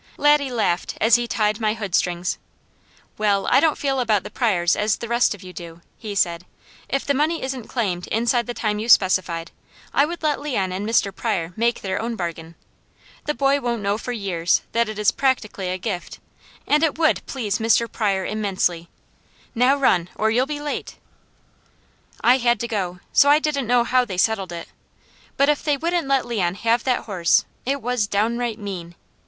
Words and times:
Laddie 0.17 0.49
laughed 0.49 0.97
as 0.99 1.13
he 1.13 1.27
tied 1.27 1.59
my 1.59 1.75
hood 1.75 1.93
strings. 1.93 2.39
"Well 3.19 3.45
I 3.45 3.59
don't 3.59 3.77
feel 3.77 3.99
about 3.99 4.23
the 4.23 4.31
Pryors 4.31 4.75
as 4.75 4.95
the 4.95 5.07
rest 5.07 5.35
of 5.35 5.43
you 5.43 5.53
do," 5.53 5.81
he 5.99 6.15
said. 6.15 6.43
"If 6.89 7.05
the 7.05 7.13
money 7.13 7.43
isn't 7.43 7.67
claimed 7.67 8.07
inside 8.07 8.47
the 8.47 8.55
time 8.55 8.79
you 8.79 8.89
specified, 8.89 9.51
I 9.93 10.05
would 10.07 10.23
let 10.23 10.39
Leon 10.41 10.71
and 10.71 10.89
Mr. 10.89 11.15
Pryor 11.15 11.53
make 11.55 11.81
their 11.81 12.01
own 12.01 12.15
bargain. 12.15 12.55
The 13.25 13.35
boy 13.35 13.61
won't 13.61 13.83
know 13.83 13.99
for 13.99 14.11
years 14.11 14.63
that 14.71 14.89
it 14.89 14.97
is 14.97 15.11
practically 15.11 15.69
a 15.69 15.77
gift, 15.77 16.17
and 16.65 16.81
it 16.81 16.97
would 16.97 17.23
please 17.27 17.59
Mr. 17.59 17.85
Pryor 17.87 18.25
immensely. 18.25 18.89
Now 19.53 19.75
run, 19.75 20.09
or 20.15 20.31
you'll 20.31 20.47
be 20.47 20.59
late!" 20.59 20.95
I 22.21 22.39
had 22.39 22.59
to 22.61 22.67
go, 22.67 23.01
so 23.13 23.29
I 23.29 23.37
didn't 23.37 23.67
know 23.67 23.83
how 23.83 24.03
they 24.05 24.17
settled 24.17 24.51
it, 24.51 24.67
but 25.37 25.47
if 25.47 25.63
they 25.63 25.77
wouldn't 25.77 26.07
let 26.07 26.25
Leon 26.25 26.55
have 26.55 26.85
that 26.85 27.03
horse, 27.03 27.45
it 27.67 27.83
was 27.83 28.07
downright 28.07 28.57
mean. 28.57 28.95